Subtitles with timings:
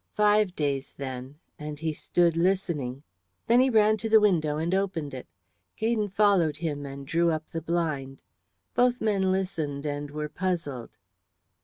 [0.15, 3.03] "Five days, then," and he stood listening.
[3.45, 5.27] Then he ran to the window and opened it.
[5.77, 8.23] Gaydon followed him and drew up the blind.
[8.73, 10.97] Both men listened and were puzzled.